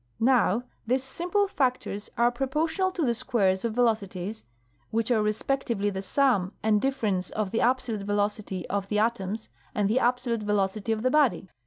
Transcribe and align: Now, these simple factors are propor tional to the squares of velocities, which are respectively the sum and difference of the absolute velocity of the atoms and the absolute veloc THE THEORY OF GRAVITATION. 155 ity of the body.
Now, 0.19 0.63
these 0.87 1.03
simple 1.03 1.47
factors 1.47 2.09
are 2.17 2.31
propor 2.31 2.63
tional 2.65 2.91
to 2.95 3.03
the 3.05 3.13
squares 3.13 3.63
of 3.63 3.75
velocities, 3.75 4.45
which 4.89 5.11
are 5.11 5.21
respectively 5.21 5.91
the 5.91 6.01
sum 6.01 6.53
and 6.63 6.81
difference 6.81 7.29
of 7.29 7.51
the 7.51 7.61
absolute 7.61 8.01
velocity 8.07 8.67
of 8.67 8.87
the 8.87 8.97
atoms 8.97 9.49
and 9.75 9.87
the 9.87 9.99
absolute 9.99 10.39
veloc 10.39 10.73
THE 10.73 10.79
THEORY 10.79 10.81
OF 10.81 10.83
GRAVITATION. 10.83 10.89
155 10.89 10.89
ity 10.89 10.93
of 10.93 11.03
the 11.03 11.11
body. 11.11 11.49